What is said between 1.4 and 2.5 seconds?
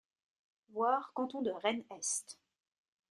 de Rennes-Est.